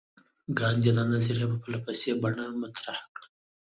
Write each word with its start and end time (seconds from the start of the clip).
ګاندي 0.57 0.91
دا 0.97 1.03
نظریه 1.11 1.45
په 1.51 1.57
فلسفي 1.63 2.11
بڼه 2.21 2.43
مطرح 2.61 2.99
کړه. 3.13 3.27